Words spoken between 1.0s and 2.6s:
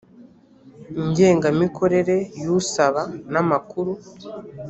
ngengamikorere y